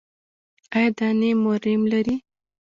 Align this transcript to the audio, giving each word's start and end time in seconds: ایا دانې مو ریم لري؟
ایا 0.75 0.89
دانې 0.97 1.31
مو 1.41 1.51
ریم 1.63 1.81
لري؟ 1.91 2.15